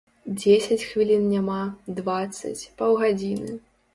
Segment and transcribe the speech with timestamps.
[0.37, 1.59] Дзесяць хвілін няма,
[1.99, 3.51] дваццаць, паўгадзіны.